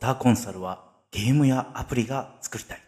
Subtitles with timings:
[0.00, 2.80] ターコンサルはゲームやアプリが作りたい。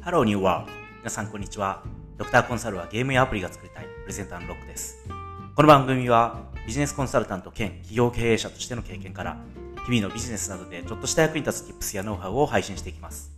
[0.00, 0.72] ハローニューワールド。
[1.00, 1.82] 皆さんこんにちは。
[2.16, 3.84] ドクターコンサルはゲームやアプリが作りたい。
[3.84, 5.06] プレゼンターのロックです。
[5.54, 9.36] この番組はビジネスコンサルタント兼企業経営者としての経験から
[9.84, 13.30] 日々のビジネスなどでちょっとした役に立つ Tips やノウハウを配信していきます。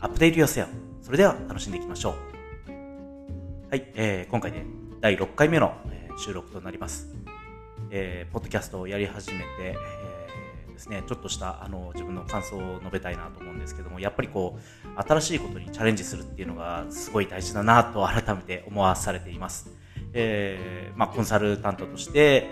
[0.00, 0.87] アップデート yourself。
[1.08, 2.16] それでは楽しんでいきましょ
[2.68, 3.70] う。
[3.70, 4.62] はい、えー今回で
[5.00, 7.08] 第6回目の、え収録となります。
[7.90, 19.74] えーポッドキャストをやり始めて、えーですね、ちょっとしたあの自分の感想を述べたいなと思うんですけども、やっぱりこう、新しいことにチャレンジするっていうのがすごい大事だなと改めて思わされています。
[20.12, 22.50] えーまあ、コンサルタントとして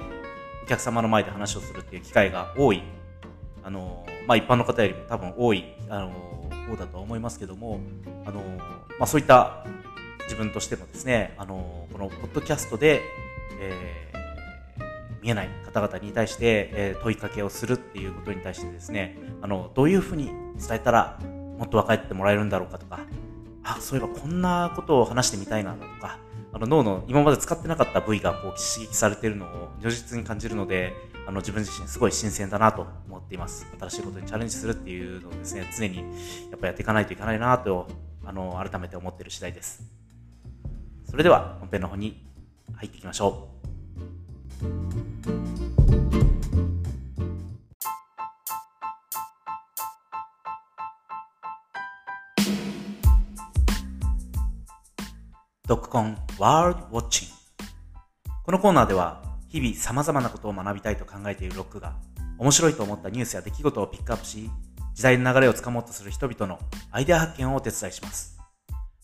[0.65, 2.83] お客様の前で話をするっていう機会が多い
[3.63, 6.36] あの、まあ、一般の方よりも多分多いあの
[6.67, 7.81] 方だと思いますけども
[8.25, 8.41] あの、
[8.99, 9.65] まあ、そういった
[10.25, 13.03] 自分としてもですねあのこのポッドキャストで、
[13.61, 14.17] えー
[15.23, 21.19] 見えない方々に対して、えー問いかけをするっていうことに対してですねあのどういうふうに伝えたら
[21.59, 23.01] もっと分かってもらえるんだろうかとか
[23.65, 26.19] あそういえばこんなことを話してみたいなとか
[26.53, 30.95] あの脳の今まで使ってなかった部位がこう刺激されているのを如実に感じるので
[31.27, 33.67] あの自分自身すごい新鮮だなと思っています。
[33.81, 35.99] 新しいことにチャレンジするっていうのをですね常に
[36.51, 37.89] やっぱやっていかないといけないなと
[38.25, 39.83] あの改めて思っている次第です。
[41.11, 42.25] それでは本編の方に
[42.77, 43.57] 入っていきましょう。
[55.67, 57.35] ドッグコンワールドウォッチング。
[58.45, 59.26] このコーナーでは
[59.57, 61.95] 日々様々なことを学びたいと考えているロックが
[62.37, 64.51] 面白いと思ったニュースや出来事をピックアップし
[64.93, 66.59] 時代の流れをつかもうとする人々の
[66.91, 68.37] アイデア発見をお手伝いします。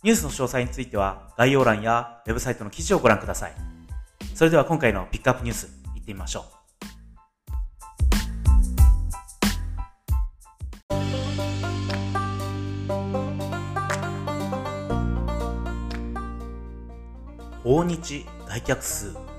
[0.03, 3.55] ニュースの詳細については概要欄やウェブサイトの記事をご覧ください。
[4.35, 6.45] それでは今回のピックアップニュースいってみましょう。
[17.65, 19.32] 訪日外客数。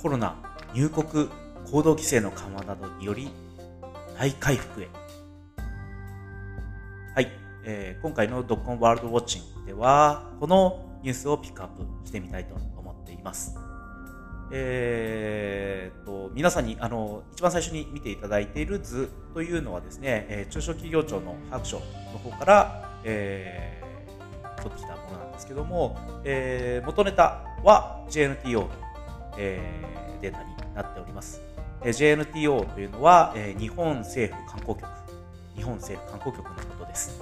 [0.00, 0.34] コロナ
[0.72, 1.28] 入国
[1.70, 3.28] 行動規制の緩和などにより
[4.18, 4.88] 大回復へ。
[7.14, 7.28] はい、
[7.64, 13.54] えー今回のドッコンワールドウォッチングではこのニュースをピックアップしてみたいと思っています。
[14.52, 21.84] えーっと皆さんにあの一番最初に見ていただいている図というのはですね、えー中小企業庁の白書の
[22.24, 23.90] 方から、えー
[24.62, 28.68] 取ってきたものなんですけども、えー元ネタは JNTO の、
[29.40, 31.40] えーデータになっております。
[31.82, 34.88] えー JNTO というのは、えー日本政府観光局、
[35.56, 37.20] 日本政府観光局のことです。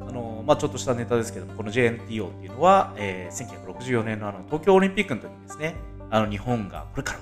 [0.00, 5.74] あのまあ、ちょっとしたネタですけども、この JNTO っていうのは、えー1964年のあの東京オリンピックの時にですね、
[6.10, 7.18] あの日本がこれから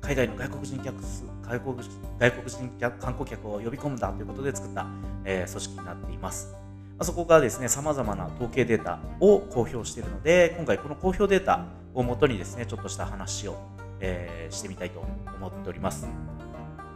[0.00, 1.76] 海外の外国人客数外国
[2.18, 4.86] 外国人客観光客を呼び込むんだということで作った、
[5.24, 6.52] えー組織になっています。
[6.52, 13.56] まあそこがですね、様々な統計データを公表しているので、今回この公表データをもとにですね、ちょっとした話を、
[14.00, 15.04] えーしてみたいと
[15.38, 16.06] 思っております。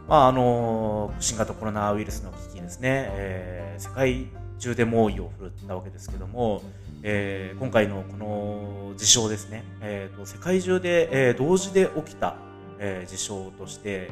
[0.07, 4.27] まああの新型コロナウイルスの危機ですね、えー世界
[4.59, 6.61] 中で猛威を振るったわけですけども、
[7.03, 12.35] えー今回のこの事象ですね、えーと世界中で、えー同時で起きた、
[12.79, 14.11] えー事象として、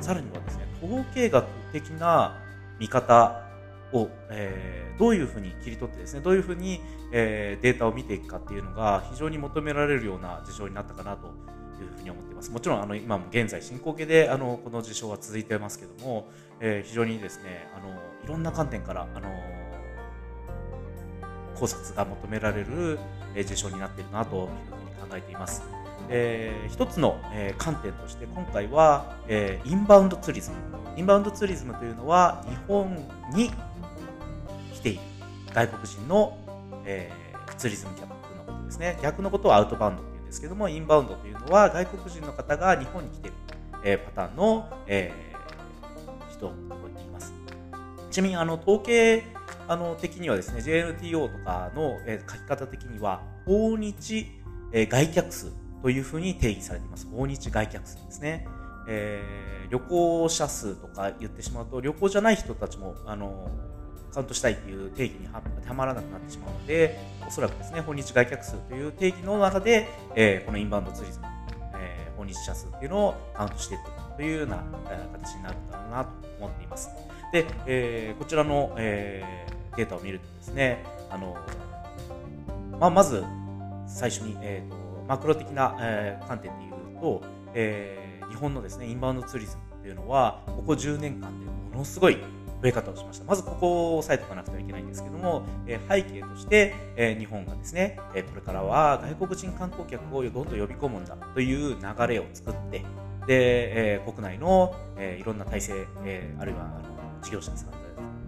[0.00, 2.38] さらにはですね、統計学的な
[2.78, 3.42] 見方
[3.92, 6.80] を、えーどういうふうに切り取ってですね、どういうふうに、
[7.12, 11.32] えーデータを見ていくかっていうのが非常に求められるような事象になったかなと
[11.80, 12.50] というふうに思っています。
[12.50, 16.28] もちろんあの今も現在進行形であのこの事象は続いてますけども、
[16.60, 17.88] えー非常にですね、あの
[18.22, 19.30] いろんな観点からあの
[21.54, 22.98] 考察が求められる、
[23.34, 25.62] えー事象になっているなというふうに考えています。
[26.10, 30.56] えー一つの、えー観点として今回は、えーインバウンドツーリズム
[30.96, 32.94] インバウンドツーリズムというのは日本
[33.34, 33.50] に
[34.74, 35.00] 来ている
[35.54, 36.36] 外国人の、
[36.84, 38.14] えーツーリズム客の
[38.46, 43.36] ことですね逆のことをアウトバウンドですけどもインバウンドというのは外国人の方が日本に来ている、
[43.84, 45.30] えーパターンの、えー
[46.32, 46.52] 人を
[46.94, 47.34] 言います。
[48.10, 49.24] ちなみにあの統計
[49.66, 54.26] あの的にはですね JNTO とかの、えー書き方的には訪日、
[54.72, 57.08] えー外客数というふうに定義されています。
[57.08, 58.46] 訪日外客数ですね、
[58.88, 63.48] えー旅行者数とか言ってしまうと旅行じゃない人たちもあの
[64.10, 71.26] カウントしたいという定義には当てはまらなくなってしまうのでおそらくですね訪日外客数という定義の中で、えーこのインバウンドツーリズム、
[71.74, 73.84] えー訪日者数っていうのをカウントしていく
[74.16, 74.62] というような、
[75.12, 76.90] 形になるんだろうなと思っています。
[77.32, 81.36] で、えーこちらの、えーデータを見るとですね、あの
[82.78, 83.24] まあ、まず
[83.86, 84.76] 最初に、えーと、
[85.08, 87.22] マクロ的な、えー、観点で言うと、
[87.54, 92.18] えー、日本のですねインバウンドツーリズムっていうのはここ10年間でものすごい
[92.62, 93.24] 増え方をしました。
[93.24, 102.84] まずここを押さえておかなくてはいけないんですけども、え、背景として、え、日本がですね、え、これからは外国人観光客をどんどん呼び込むんだという流れを作って、
[103.26, 107.80] で、え、国内の、え、いろんな体制、え、あるいはあの事業者さん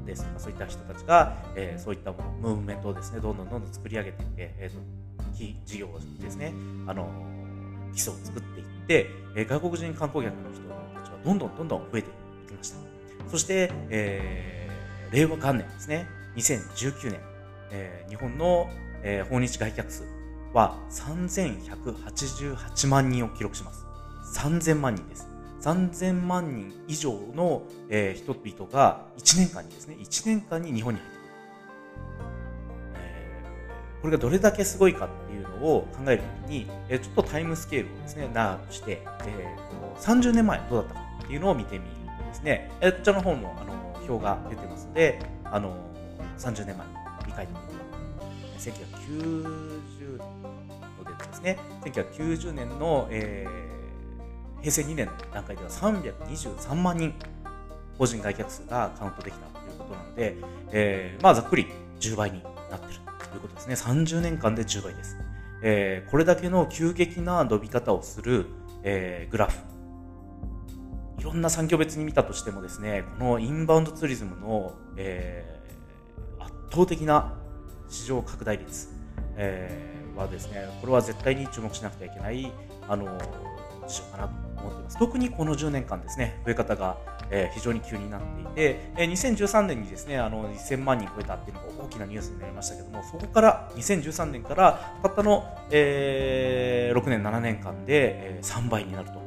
[0.05, 5.89] ですとかそういった人たちが、え、そういったもムーブメントをですねどんどんどんどん作り上げていって、えーと、事業
[6.21, 6.53] ですね
[6.87, 7.09] あの
[7.93, 10.63] 基礎を作っていって、え、外国人観光客の人
[11.01, 12.13] たちはどんどんどんどん増えてい
[12.49, 12.92] きました
[13.31, 16.07] そして、えー、令和元年ですね。
[16.37, 17.21] 2019年、
[17.71, 18.71] えー、日本の、
[19.03, 20.05] えー、訪日外客数
[20.53, 23.87] は3188万人を記録します。
[24.35, 25.29] 3000万人です。
[25.63, 31.29] 3000万人以上の、えー、人々が1年間にですね、1年間に日本に入ってくる。
[32.97, 42.02] えー、これがどれだけすごいかっていうのを考えるときに、えー、ちょっとタイムスケールをですね、長くして、えー、30年前どうだったかっていうのを見てみる
[42.33, 43.73] ですね、こちらの方もあの
[44.09, 45.77] 表が出てますので、あの
[46.39, 47.73] 30年前に振り返ってみる
[48.19, 50.43] と、1990年
[50.99, 53.73] のでですね、1990年の、えー
[54.63, 57.13] 平成2年の段階では323万人
[57.99, 60.37] 法人外客数がカウントできたということなので、
[60.71, 61.67] えー、まあざっくり
[62.01, 63.01] 10倍になってる
[63.31, 63.75] ということですね。
[63.75, 65.17] 30年間で10倍です。
[65.63, 68.47] えー、これだけの急激な伸び方をする、
[68.83, 69.59] えー、グラフ。
[71.23, 77.33] いろんな産業別に見たとしてもですね、このインバウンドツーリズムの、えー、圧倒的な
[77.89, 78.89] 市場拡大率、
[79.37, 82.53] えー、はですね、これは絶対に注目しなくてはいけない、
[82.89, 83.05] あの、
[83.87, 84.33] 事象かなと
[84.63, 84.99] 思っています。
[84.99, 86.99] 特にこの10年間ですね、増え方が、
[87.31, 99.22] えー、非常に急になっていて、えー、2013年にですね、あの1000万人超えたっていうのが大きなニュースになりましたけども、そこから2013年からたったの、えー、6年、7年間で、えー、3倍になると。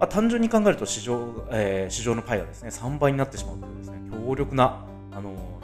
[0.00, 5.60] まあ、単純に考えると市場,、えー、市場のパイがですね3倍になってしまうというですね強力なあの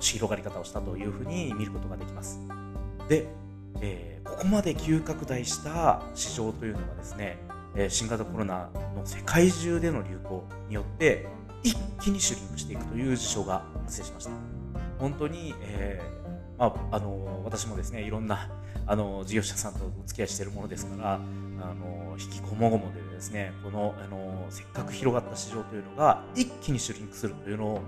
[0.00, 2.40] 広がり方をしたというふうに見ることができます。
[3.08, 3.26] で、
[3.80, 7.38] えーここまで急拡大した市場というのはですね、
[7.74, 11.26] え新型コロナの世界中での流行によって
[11.64, 14.30] 一気にシュリンクしていくという事象が発生しました。
[15.00, 16.17] 本当に、えー、
[16.58, 18.50] まあ、あの私もですねいろんな
[18.86, 21.18] あの事業者さんとお付き合いしているものですからあ
[21.74, 27.80] の引きこもごもでですねこのあのせっかく広がった市場というのが一気にシュリンクするというのを、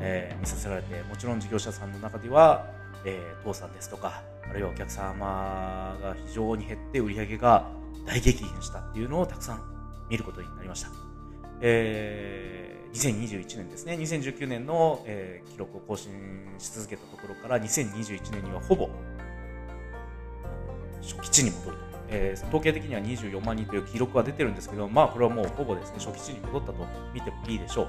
[0.00, 2.66] えー、見させられてもちろん事業者さんの中では、
[3.04, 7.68] えー、倒産ですとかあるいはお客様が非常に減って売り上げが
[8.06, 9.62] 大激変したっていうのをたくさん
[10.08, 10.88] 見ることになりました。
[11.60, 16.12] えー、2021年ですね、2019年の、えー、記録を更新
[16.58, 18.88] し続けたところから2021年にはほぼ
[21.02, 21.86] 初期値に戻ると。
[22.08, 26.74] えー、統計的には24万人という記録は出てるんですけど、まあこれはもうほぼですね、初期値に戻ったと
[27.12, 27.88] 見てもいいでしょう。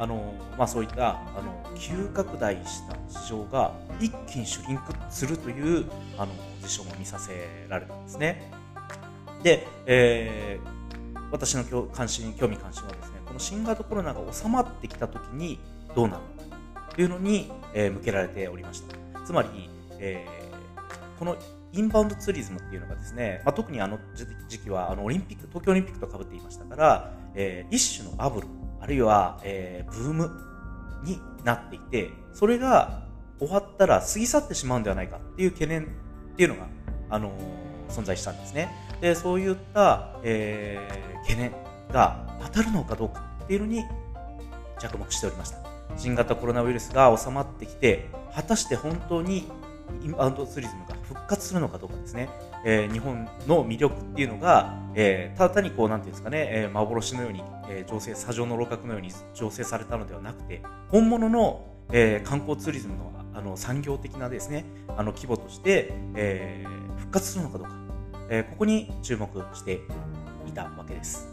[0.00, 5.84] あのまあ、そういったあの急拡大した市場が一気にシュリンクするという
[6.16, 8.50] あの事象も見させられたんですね。
[9.42, 15.58] で、えー、私の関心興味関心はですねこの新型コロナが収まってきた時に
[15.96, 18.94] どうなるのかというのに、えー、向けられておりました。
[19.24, 21.38] つまり、えー、この
[21.72, 23.98] インバウンドツーリズムっていうのがですね、まあ、特にあの
[24.48, 28.48] 時期はあのオリンピック東京オリンピックとかぶっていましたから、えー、一種のバブル
[28.80, 30.30] あるいは、えー、ブーム
[31.02, 33.04] になっていて、それが
[33.38, 35.86] 終わったら過ぎ去ってしまうんではないかっていう懸念っ
[36.36, 36.66] ていうのが、
[37.08, 38.68] あのー、存在したんですね。
[39.00, 41.61] で、そういった、えー、懸念
[41.92, 43.84] が当たるのかどうかっていうのに
[44.78, 45.58] 着目しておりました。
[45.96, 49.48] 新型コロナウイルスが収まってきて、果たして本当に
[50.02, 52.30] インバウンドツーリズムが復活するのかどうかですね。
[52.64, 67.74] えー、日本の魅力っていうのが、えー、ただ単にこう、なんていうんですかね、えー、幻のように、えー、醸成、砂上の楼閣のように醸成されたのではなくて、本物の、えー、観光ツーリズムのあの産業的なですね、あの規模として、えー、復活するのかどうか、
[68.28, 69.80] えー、ここに注目して
[70.46, 71.31] いたわけです。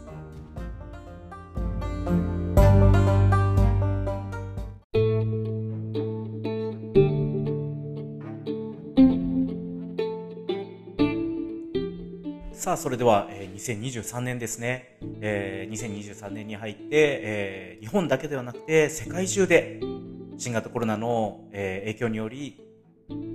[12.70, 14.96] さあ、それでは、えー、2023年ですね。
[15.20, 19.80] えー、2023年に入って、えー、日本だけではなくて、世界中で
[20.38, 22.60] 新型コロナの、えー、影響により、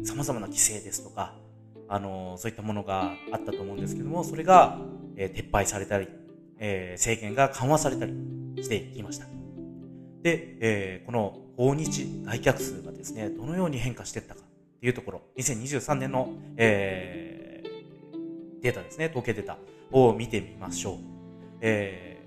[0.05, 1.33] 様々な規制ですとか、
[1.89, 4.79] あのー、そういったものがあったと思うんですけども、それが、
[5.17, 6.07] えー、撤廃されたり、
[6.57, 8.13] えー、制限が緩和されたり
[8.63, 9.25] していきました。
[10.21, 17.44] で、えー、この訪日来客数がですね、どのように変化していったかっていうところ、2023年の、えー、
[18.65, 19.59] データですね、統計データ
[19.91, 20.97] を見てみましょう。
[21.61, 22.17] え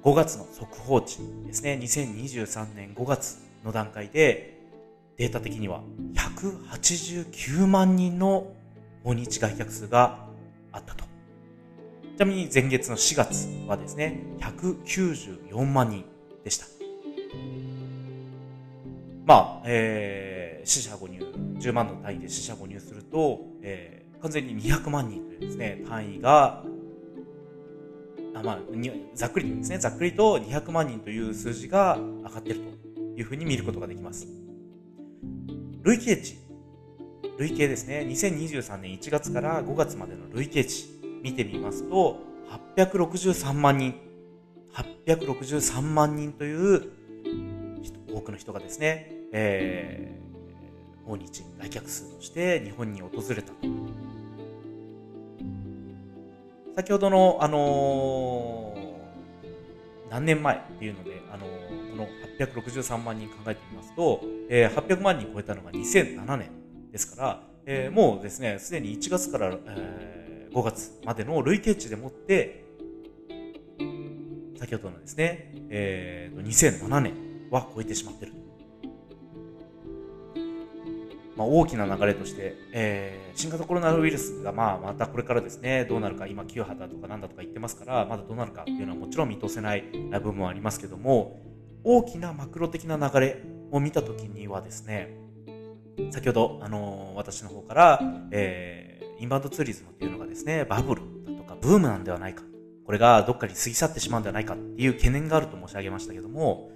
[0.00, 4.56] ー、5月の速報値ですね、2023年5月の段階で、
[5.16, 5.82] データ的には
[6.14, 8.52] 189万人の
[9.02, 10.28] 訪日外客数が
[10.70, 11.04] あったと。
[12.16, 16.04] ちなみに前月の4月はですね、194万人
[16.44, 16.66] でした。
[19.26, 21.20] まあ、えー、死者誤入、
[21.58, 26.62] 10万の単位で死者誤入すると、えー、完全に200万人というですね、単位が、
[28.34, 28.58] あまあ、
[29.14, 32.60] ざっくりとですね、ざっくりと200万人という数字が上がっている
[32.94, 34.26] というふうに見ることができます。
[35.82, 36.38] 累計値。
[37.38, 38.06] 累計ですね。
[38.08, 40.86] 2023年1月から5月までの累計値
[41.22, 42.18] 見てみますと、
[42.76, 43.94] 863万人。
[44.74, 46.92] 863万人という
[48.12, 50.29] 多くの人がですね、えー、
[51.10, 53.52] 訪日来客数として日本に訪れた。
[56.76, 62.06] 先ほどの、あのー、何年前っていうので、あのー、この
[62.38, 66.50] 863万人考えてみますと、えー、800万人超えたのが2007年
[66.92, 72.64] ですから、えー、もうですね、すでに1月から、えー、5月までの累計値でもって、
[74.60, 77.14] 先ほどのですね、えー、2007年
[77.50, 78.39] は超えてしまってる。
[81.40, 89.84] まあ、大きな流れとして、えー、新型コロナウイルスがまあまたこれからですね、どうなるか、今、9波だとかなんだとか言ってますから、まだどうなるかっていうのはもちろん見通せない
[90.22, 91.40] 部分はありますけども、
[91.82, 95.16] 大きなマクロ的な流れを見たときにはですね、
[96.10, 102.42] 先ほど、あのー、私の方から、えー、インバウンドツーリズムっていうのがですね、バブルだとかブームなんではないか。
[102.84, 106.70] これがどっかに過ぎ去ってしまうんではないかっていう懸念があると申し上げましたけども、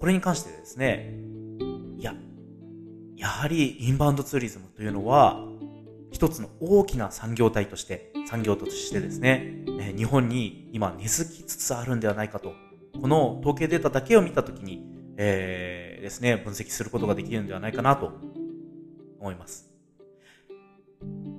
[0.00, 1.12] これに関してですね、
[1.98, 2.14] いや、
[3.16, 5.40] やはりインバウンドツーリズムというのは、
[6.12, 9.64] 一つの大きな産業体として、産業としてですね、
[9.96, 12.54] 日本に今根付きつつあるんではないかと
[13.00, 14.84] この統計データだけを見たときに、
[15.16, 18.12] えー、ですね、分析することができるんではないかなと
[19.20, 19.70] 思います。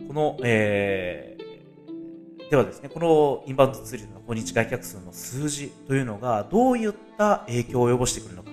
[0.07, 8.51] この、えー、ではですね、このインバウンドツーリズムの訪日外客数の数字というのがどういった影響を及ぼしてくるのか、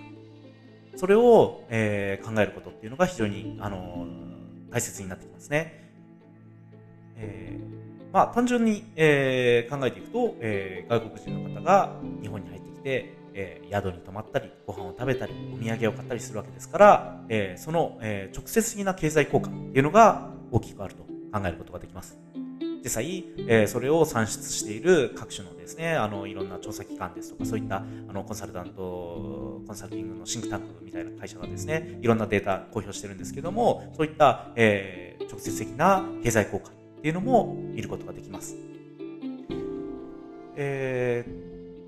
[0.96, 4.06] それを、えー、考えることっていうのが非常に、あの
[4.70, 5.84] 大切になってきますね。
[7.16, 22.23] えー、まあ、単純に、えー、考えていくと、えー、外国人の方が日本に入ってで、えー、宿に泊まったり、ご飯を食べたり、お土産を買ったりするわけですから、えー、その、えー、直接的な経済効果っていうのが大きくあると考えることができます。
[22.84, 27.80] 実際、えー、それを算出している各種のですね、あの、いろんな調査機関ですとか、そういった、あ
[28.12, 38.54] の、コンサルタント、コンサルティングのシンクタンクみたいな会社がですね、いろんなデータ公表してるんですけども、そういった、えー、直接的な経済効果っていうのも見ることができます。
[40.56, 41.43] えー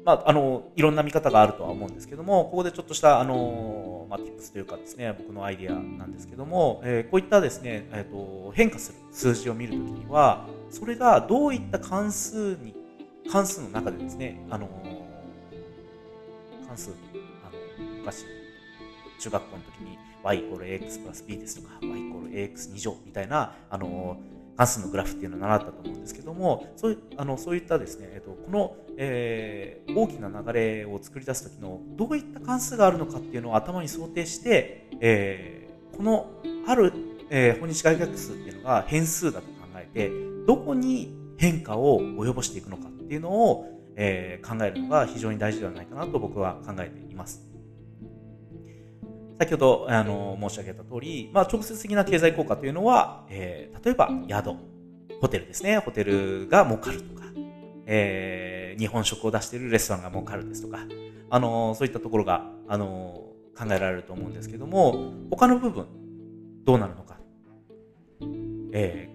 [0.06, 12.76] まあ、あの、いろんな見方があるとは思うんですけども、ここでちょっとした、あの、まあ、tips というかですね、僕のアイディアなんですけども、えー、こういったですね、えっ、ー、と、変化する数字を見るときには、それがどういった関数に、
[13.32, 14.68] 関数の中でですね、あの、
[16.68, 16.92] 関数、
[17.44, 18.26] あの、昔、
[19.18, 24.18] 中学校の時に y イコール ax プラス b ですとか y イコール ax2 乗みたいな、あの、
[24.56, 36.30] 関数のグラフっていうのを習ったと思うんですけども、そういあのそういったですね、えっと、この、えー、大きな流れを作り出す時のどういった関数があるのかっていうのを頭に想定して、えー、この
[36.66, 36.92] ある、
[37.30, 40.10] えー、本日外客数っていうのが変数だと考えて、
[40.46, 47.45] どこに変化を及ぼしていくのかっていうのを、えー、考えるのが非常に大事ではないかなと僕は考えています。
[49.38, 54.56] 先ほどあの申し上げた通り、まあ、直接的な経済効果というのは、えー、例えば宿、
[55.20, 55.78] ホテルですね。
[55.78, 57.24] ホテルが儲かるとか、
[57.86, 60.78] えー、日本食を出しているレストランが儲かるですとか、
[61.28, 63.22] あのそういったところが、あの
[63.58, 65.86] 考えられると思うんですけども、他の部分、
[66.64, 67.16] どうなるのか、
[68.72, 69.08] え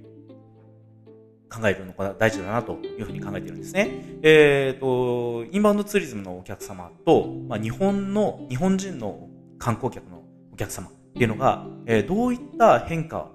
[1.49, 4.19] ー、考えるのが大事だなというふうに考えているんですね。
[4.23, 9.29] えっ、ー、と、インバウンドツーリズムのお客様と、まあ、日本の、日本人の
[9.61, 13.29] 観光客のお客様っていうのが、えー、どういった変化、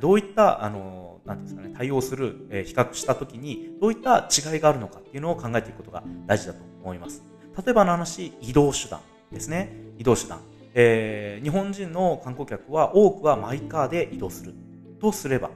[0.00, 7.22] どういった、あの、なんですかね、対応する、えー、比較したときに、どういった違いがあるのかっていうのを考えていくことが大事だと思います。
[7.64, 9.74] 例えばの話、移動手段ですね。
[9.98, 10.40] 移動手段。
[10.74, 14.54] えー、日本人の観光客は多くはマイカーで移動する。
[15.00, 15.50] とすれば、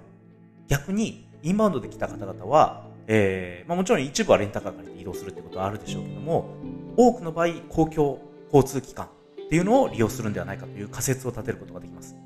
[0.68, 6.50] 逆にインバウンドで来た方々は、えーまあ、もちろん一部はレンタカー借りて移動するってことはあるでしょうけども、
[6.96, 8.18] 多くの場合、公共
[8.52, 9.08] 交通機関
[9.52, 12.16] っていうのを利用するんではないかという仮説を立てることができます。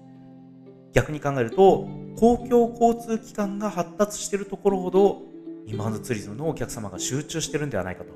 [0.93, 5.23] 逆に考えると、公共交通機関が発達しているところほど、
[5.67, 8.13] インバウンドツーリズムのお客様が集中してるんではないかと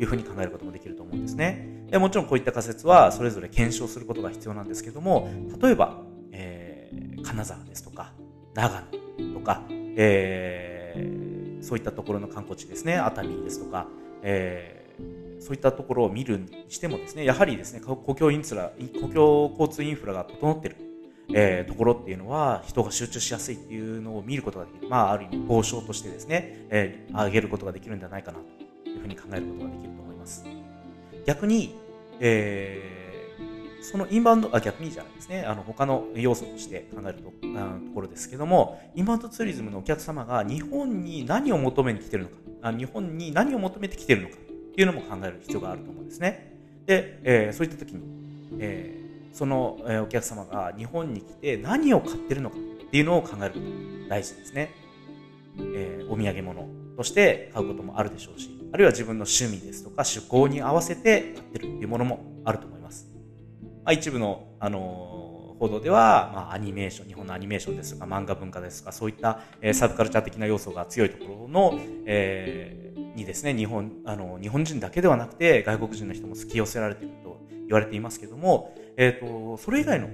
[0.00, 1.84] いうふうに考えることもできると思うんですね。
[1.90, 5.28] でもちろんこういった仮説はそれぞれ検証することが必要なんですけども、
[5.60, 6.02] 例えば、
[6.32, 8.14] えー、金沢ですとか、
[8.54, 8.82] 長
[9.18, 13.88] 野とか、えー、そういったところの観光地ですね、熱海ですとか、
[14.22, 20.76] えー、そういったところを見るにしてもですね、やはりですね、公共インフラ、公共交通インフラが整っている
[21.32, 24.88] えー、ところっていうのは人が集中しやすいっていうのを見ることができる。
[24.88, 28.38] まあ、ある意味、交渉としてですね、えー、上げることができるんではないかな
[28.84, 30.44] というふうに考えることができると思います。
[31.26, 31.74] 逆に、
[32.20, 37.30] えー、そのインバウンド、あ、逆にじゃないですね、あの、他の要素として考えるとと
[37.94, 44.36] ころですけども、インバウンドツーリズムのお客様が日本に何を求めに来てるのか、あ日本に何を求めてきてるのか
[44.74, 46.56] っていうのも考える必要があると思うんですね。
[46.84, 48.02] で、えー、そういった時に、
[48.58, 49.04] えー
[49.34, 53.64] その、えお客様が日本に来て何を買ってるのかっていうのを考えること
[54.04, 54.70] が大事ですね。
[55.58, 63.08] えー、お土産物として買うこともあるでしょうし、あるいは自分の趣味ですとか趣向に合わせて買ってるっていうものもあると思います。
[63.84, 71.76] まあ、一部の、あの、報道では、まあ、アニメーション、日本のアニメーションですとか漫画文化ですとか、そういった、えー、サブカルチャー的な要素が強いところの、
[72.06, 72.83] えー、
[73.14, 80.08] にですね、日本、あの、日本人だけではなくて外国人の人も突き寄せられていると言われていますけども、え、ー、と、それ以外の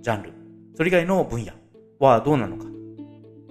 [0.00, 0.32] ジャンル、
[0.76, 1.52] それ以外の分野
[1.98, 2.64] はどうなのか。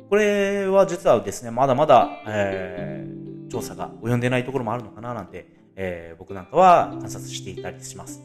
[0.09, 5.45] これは実はですね、まだまだ、えー、調査が及んでないところもあるのかななんて、
[5.75, 8.21] えー、僕なんかは観察していたりします。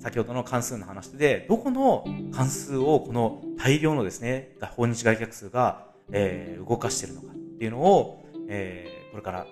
[0.00, 9.46] 先ほどの関数の話で、どこの関数をこの大量のですね、訪日外客数が、えー、動かしてるのかっていうのを、えー、これから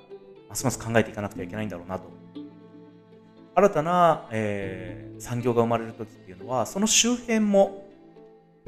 [0.48, 2.04] ますます考えていかなくてはいけないんだろうなと
[3.54, 7.86] 新たな、えー、産業が生まれる時っていうのはその周辺も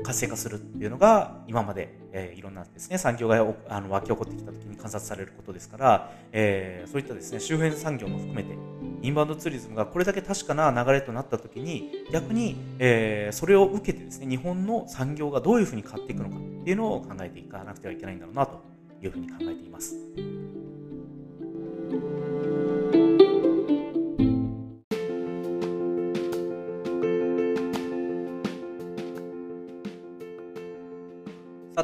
[0.03, 8.57] 活性化するっていうのが今まで、えー、いろんなですね産業があの湧き起こってきた時に観察されることですから、えー、そういったですね周辺産業も含めて
[9.03, 18.63] インバウンドツーリズムがこれだけ確かな流れとなった時に逆に、えー、それを受けてですね日本の産業がどういうふうに変わっていくのかっていうのを考えていかなくてはいけないんだろうなと
[19.03, 19.97] いうふうに考えています。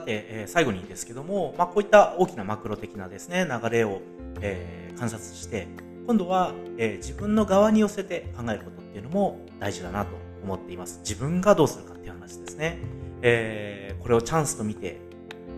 [0.05, 4.01] て、え、最後にですけども、まあ、こういった大きなマクロ的なですね、流れを、
[4.40, 5.67] え、観察して、
[6.07, 10.11] 今度は、え、自分の側に寄せて考えることっていうのも大事だなと
[10.43, 11.01] 思っています。
[11.01, 12.79] 自分がどうするかっていう話ですね。
[13.23, 14.99] えー、これをチャンスと見て、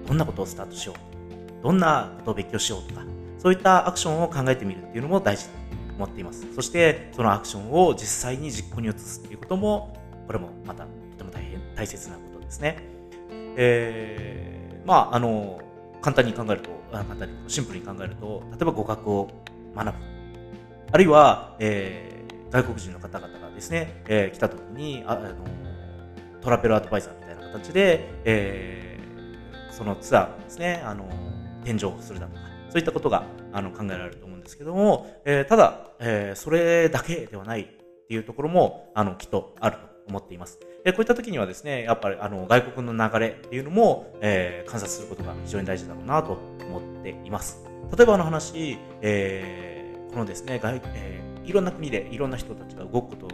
[0.07, 1.63] どんなことをスタートしよう。
[1.63, 3.05] どんなことを勉強しようとか、
[3.39, 6.47] そういったアクションを考えてみるっていうのも大事だと思っています。
[6.55, 12.96] そして、そのアクションを実際に実行に移すっていうことも、これもまたとても大変大切なことですね。
[13.57, 15.61] えー、まあ、あの、
[16.01, 19.29] 簡単に考えると、簡単に、シンプルに考えると、例えば語学を
[19.75, 19.92] 学ぶ。
[20.92, 25.35] あるいは、えー、外国人の方々がですね、えー、来た時にあ、あの、
[26.40, 31.09] トラベルアドバイザーみたいな形で、えー、そのツアーですね、あの、
[31.64, 32.40] 添乗するだとか、
[32.71, 37.66] そういったことがあの考えられると思うんですけども、えー、ただ、えー、それだけではないっ
[38.07, 40.59] ていうところも、あの、きっとあると思っています。
[40.85, 46.38] でこういった時にはですね、やっぱりあの外国の流れっていうのも、えー、観察することが非常に大事だろうなと
[46.69, 47.64] 思っています。
[47.97, 53.29] 例えばあの話、えー、このですね、外えー、いろんな国でいろんな人たちが動くこ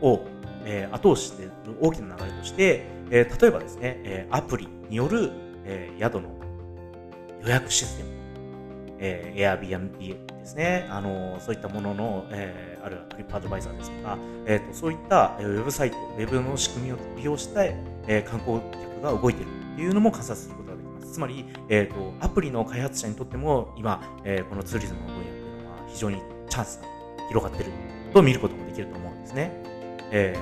[0.00, 0.26] とを、
[0.64, 5.30] えー、後押ししている大きな流れとして、えー、例えばですね、えー、アプリによる、
[5.64, 6.30] えー、宿の
[7.42, 8.10] 予約システム、
[8.98, 21.12] えー、Airbnb ですね、あのそういったものの、えーあるトリップアドバイザーですとか、えーと、そういったウェブサイト、ウェブの仕組みを利用して、えー、観光客が動いているというのも観察することができます。
[21.12, 26.86] つまり、えーと、アプリの開発者にとっても今、えー、このツーリズムの分野というのは非常にチャンスが
[27.28, 27.72] 広がっている
[28.12, 29.50] と見ることもできると思うんですね。
[30.10, 30.36] え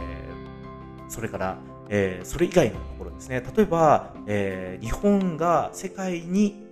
[1.07, 3.43] ー、それから、えー、それ以外のところですね。
[3.57, 6.65] 例えば、えー、日本が世界に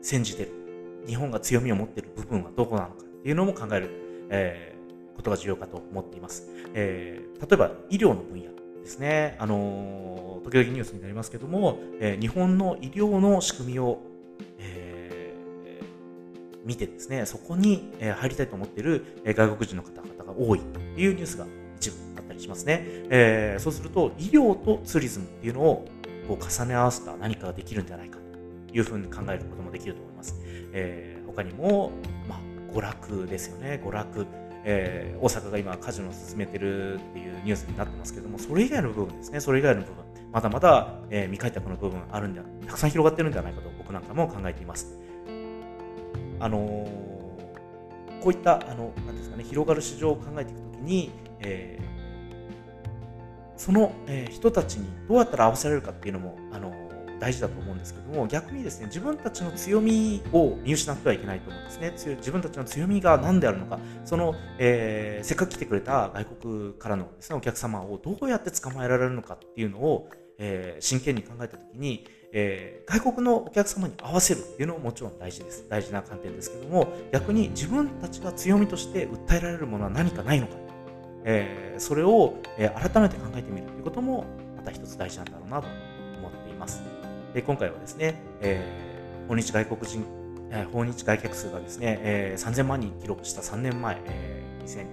[0.00, 0.62] 先じてる。
[1.06, 3.90] 日本が強みを持っている部分はどこなのかっていうのも考える、
[4.30, 4.71] え
[5.16, 6.48] ことが重要かと思っています。
[6.74, 8.50] えー、例えば医療の分野
[8.82, 9.36] ですね。
[9.38, 14.00] あのー、時々ニュースになりますけども、えー、日本の医療の仕組みを、
[14.58, 21.46] えー、見てですね、そこに入りたいと思っている外国人の方々が多いというニュースが
[21.76, 22.80] 一部あったりしますね。
[23.10, 25.84] え、そうすると、医療とツーリズムっていうのを
[26.26, 28.18] こう重ね合わせた何かができるんじゃないか
[28.68, 30.40] というふうに考えることもできると思います。
[30.72, 31.92] え、他にも、
[32.28, 32.40] まあ、
[32.72, 33.80] 娯楽ですよね。
[33.84, 34.26] 娯楽。
[34.64, 39.96] えー、大阪が今カジノを進めてるっていうニュースになってますけども、それ以外の部分ですね、それ以外の部分、
[40.32, 44.98] まだまだ、えー、未開拓の部分あるんで、たくさん広がってるんじゃないかと僕なんかも考えています。
[46.38, 56.72] あのー、こういった、あの、なんですかね、広がる市場を考えていくときに、えー、その、えー、人たちにどうやったら合わせられるかっていうのも、あの
[57.22, 62.16] 大事だと思うんですけども、逆にですね、自分たちの強みを見失ってはいけないと思うんですね。
[62.16, 70.08] 自分たちの強みが何であるのか、その、えー、せっかく来てくれた外国からのですね、お客様をどうやって捕まえられるのかっていうのを、
[70.38, 75.64] えー、真剣に考えたときに、えー、外国のお客様に合わせるっていうのももちろん大事です。
[75.68, 80.54] 大事な観点ですけども、逆に自分たちが強みとして訴えられるものは何かないのか、
[81.24, 84.24] え、それを、え、改めて考えてみるということも、
[84.56, 85.68] また一つ大事なんだろうなと
[86.18, 86.82] 思っています。
[87.34, 90.04] で今回はですね、えー、訪日外国人、
[90.50, 94.88] えー、訪日外客数がですね、えー、3000万人記録した3年前、えー、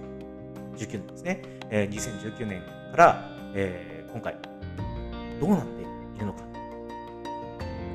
[0.78, 4.36] 2019年ですね、えー、2019年から、えー、今回
[5.38, 5.84] どうなってい
[6.18, 6.50] るのか。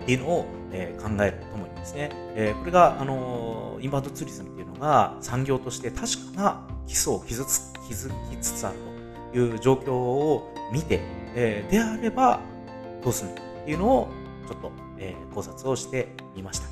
[0.04, 8.78] っていうのを、えー、考えるとともにですね、えー、これが、あのー、インバウンドツーリズムっていうのが産業として確かな基礎を築つ築きつつある
[9.34, 11.00] という状況を見て、
[11.34, 12.40] えー、であれば
[13.04, 16.68] どうするのかっていうのをちょっと、えー、考察をしてみました。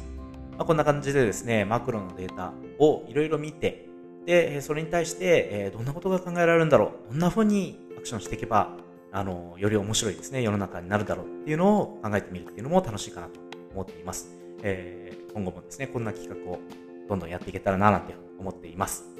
[0.58, 3.88] まあ、こんな感じでですね、マクロのデータをいろいろ見て、
[4.26, 8.78] で、それに対して、えー、どんなことが考えられるんだろう、どんな風にアクションしていけば、
[9.12, 13.40] あの、より面白いですね、世の中になるだろうっていうのを考えてみるっていうのも楽しいかなと
[13.74, 14.30] 思っています。
[14.62, 16.60] えー、今後もですね、こんな企画を
[17.08, 19.13] どんどんやっていけたらななんて思っています。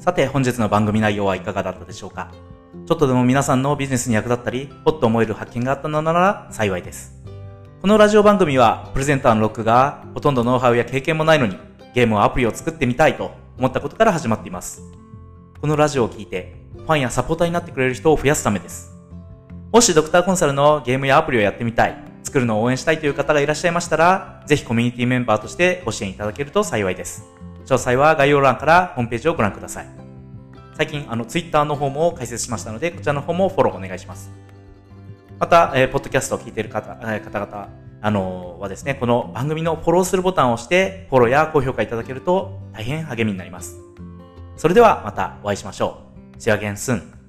[0.00, 2.32] さて、本日の番組内容はいかがだったでしょうか？
[2.86, 7.22] ちょっとでも皆さんのビジネスに役立ったり、ほっと思える発見があったのなら幸いです。
[7.82, 11.58] このラジオ番組は、プレゼンターのロックが、ほとんどノウハウや経験もないのに、
[11.94, 14.80] ゲームをアプリを作ってみたいと思ったことから始まっています。
[15.60, 18.96] このラジオを聞いて、ファンやサポーターになってくれる人を増やすためです。
[19.70, 27.26] もしドクターコンサルのゲームやアプリをやってみたい、作るのを応援したいという方がいらっしゃいましたら、ぜひコミュニティメンバーとしてご支援いただけると幸いです。
[27.70, 29.86] 詳細は概要欄からホームページをご覧ください。
[30.74, 34.32] 最近、あの、ツイッターの方も開設しましたので、こちらの方もフォローお願いします。
[35.38, 37.68] また、えー、ポッドキャストを聞いている方、えー、方々、
[38.02, 43.76] あのー、はですね、この番組のフォローするボタンを押して、フォローや高評価いただけると大変励みになります。
[44.56, 45.98] それではまたお会いしましょ
[46.34, 46.38] う。
[46.38, 47.19] See you again soon.